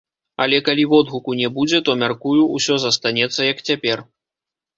[0.43, 3.97] Але калі водгуку не будзе, то, мяркую, усё застанецца як цяпер.